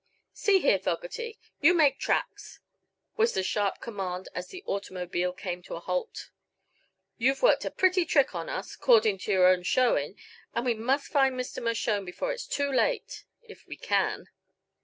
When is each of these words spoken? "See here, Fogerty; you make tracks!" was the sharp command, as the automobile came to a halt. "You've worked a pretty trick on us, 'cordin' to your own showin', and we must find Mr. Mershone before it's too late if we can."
"See 0.33 0.59
here, 0.61 0.79
Fogerty; 0.79 1.37
you 1.59 1.75
make 1.75 1.99
tracks!" 1.99 2.59
was 3.17 3.35
the 3.35 3.43
sharp 3.43 3.79
command, 3.81 4.29
as 4.33 4.47
the 4.47 4.63
automobile 4.65 5.31
came 5.31 5.61
to 5.61 5.75
a 5.75 5.79
halt. 5.79 6.31
"You've 7.19 7.43
worked 7.43 7.65
a 7.65 7.69
pretty 7.69 8.05
trick 8.05 8.33
on 8.33 8.49
us, 8.49 8.75
'cordin' 8.75 9.19
to 9.19 9.31
your 9.31 9.45
own 9.45 9.61
showin', 9.61 10.15
and 10.55 10.65
we 10.65 10.73
must 10.73 11.11
find 11.11 11.35
Mr. 11.35 11.61
Mershone 11.61 12.03
before 12.05 12.31
it's 12.31 12.47
too 12.47 12.71
late 12.71 13.25
if 13.43 13.67
we 13.67 13.77
can." 13.77 14.25